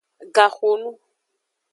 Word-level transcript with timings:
Gaxonu. 0.35 0.89